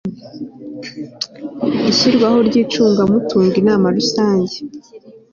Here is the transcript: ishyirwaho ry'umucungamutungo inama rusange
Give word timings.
ishyirwaho 1.91 2.37
ry'umucungamutungo 2.47 3.53
inama 3.61 3.85
rusange 3.97 4.55